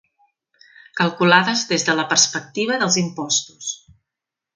Calculades 1.01 1.61
des 1.71 1.85
de 1.89 1.95
la 1.99 2.05
perspectiva 2.13 2.79
dels 2.85 2.97
impostos. 3.03 3.69